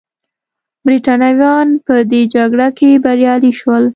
[0.85, 3.83] برېټانویان په دې جګړه کې بریالي شول.